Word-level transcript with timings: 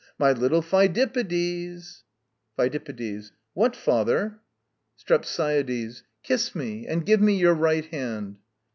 my 0.17 0.31
little 0.31 0.63
Phidippides! 0.63 2.01
PHIDIPPIDES. 2.57 3.33
What 3.53 3.75
is 3.75 3.79
it, 3.79 3.83
father! 3.83 4.39
STREPSIADES. 4.95 6.01
Kiss 6.23 6.55
me 6.55 6.87
and 6.87 7.05
give 7.05 7.21
me 7.21 7.35
your 7.35 7.53
hand. 7.83 8.37